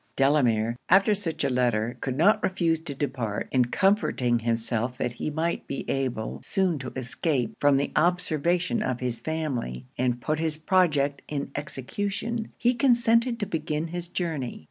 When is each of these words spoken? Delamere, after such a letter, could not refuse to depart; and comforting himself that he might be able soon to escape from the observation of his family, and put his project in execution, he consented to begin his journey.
Delamere, 0.15 0.77
after 0.89 1.13
such 1.13 1.43
a 1.43 1.49
letter, 1.51 1.95
could 2.01 2.17
not 2.17 2.41
refuse 2.41 2.79
to 2.79 2.95
depart; 2.95 3.47
and 3.51 3.71
comforting 3.71 4.39
himself 4.39 4.97
that 4.97 5.13
he 5.13 5.29
might 5.29 5.67
be 5.67 5.87
able 5.87 6.41
soon 6.43 6.79
to 6.79 6.91
escape 6.95 7.53
from 7.59 7.77
the 7.77 7.91
observation 7.95 8.81
of 8.81 8.99
his 8.99 9.19
family, 9.21 9.85
and 9.99 10.19
put 10.19 10.39
his 10.39 10.57
project 10.57 11.21
in 11.27 11.51
execution, 11.55 12.51
he 12.57 12.73
consented 12.73 13.39
to 13.39 13.45
begin 13.45 13.89
his 13.89 14.07
journey. 14.07 14.59